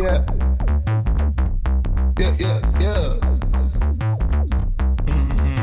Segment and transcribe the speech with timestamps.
[0.00, 0.24] Yeah.
[2.18, 3.20] Yeah, yeah, yeah.
[5.04, 5.60] Mm-hmm.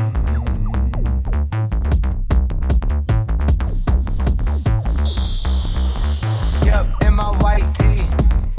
[7.04, 8.06] In my white tee.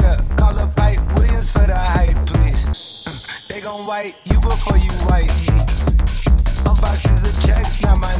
[0.01, 0.75] Yeah, call up
[1.15, 2.65] Williams for the hype, please.
[3.05, 5.63] Mm, they gon' white you before you white me.
[6.65, 8.18] A boxes of checks, not my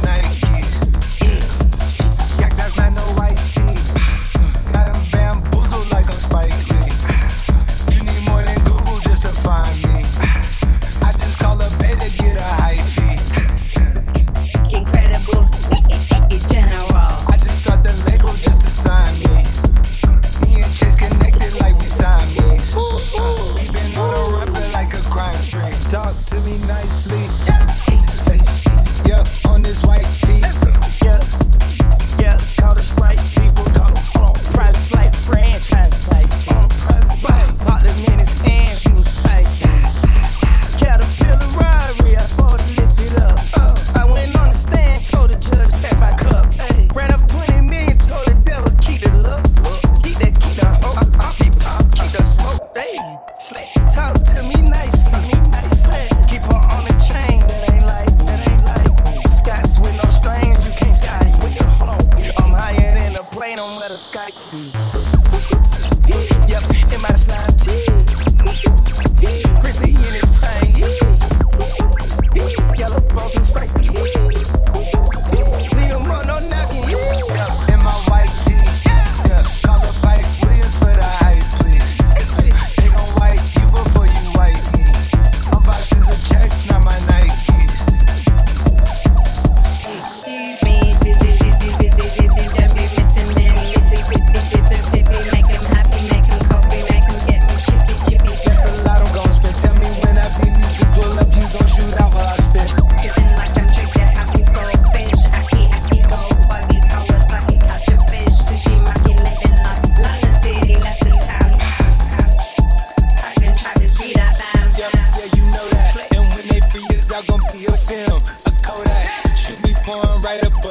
[64.00, 64.52] Skype.
[64.54, 64.89] me.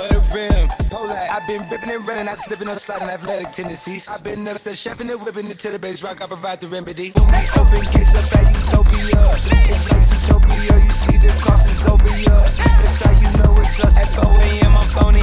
[0.09, 0.68] the rim.
[0.92, 4.08] Hold I've been ripping and running, I slipping and sliding athletic tendencies.
[4.08, 7.12] I've been never said shoving and whipping until the base rock, I provide the remedy.
[7.12, 9.22] When we open gates up at Utopia,
[9.70, 12.36] it's like Utopia, you see the crosses over ya.
[12.80, 13.97] That's how you know it's us.
[13.97, 15.19] At 4 a.m., I'm.